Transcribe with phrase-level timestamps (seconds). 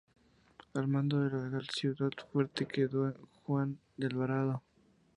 [0.73, 3.13] Al mando de la ciudad-fuerte quedó
[3.45, 4.63] Juan de Alvarado.